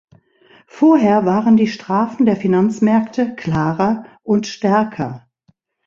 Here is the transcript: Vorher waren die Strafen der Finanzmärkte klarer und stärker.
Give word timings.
Vorher 0.65 1.27
waren 1.27 1.57
die 1.57 1.67
Strafen 1.67 2.25
der 2.25 2.35
Finanzmärkte 2.35 3.35
klarer 3.35 4.05
und 4.23 4.47
stärker. 4.47 5.29